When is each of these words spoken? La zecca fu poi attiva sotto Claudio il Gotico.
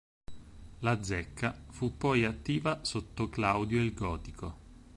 La 0.79 1.03
zecca 1.03 1.55
fu 1.69 1.95
poi 1.95 2.25
attiva 2.25 2.79
sotto 2.83 3.29
Claudio 3.29 3.83
il 3.83 3.93
Gotico. 3.93 4.57